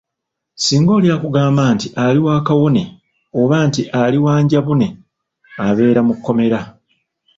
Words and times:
Singa 0.63 0.91
oli 0.97 1.07
akugamba 1.15 1.63
nti 1.75 1.87
ali 2.03 2.19
kawone 2.47 2.83
oba 3.41 3.57
nti 3.67 3.81
ali 4.01 4.17
wanjabule 4.25 4.87
abeera 5.65 6.01
mu 6.07 6.13
kkomera. 6.15 6.59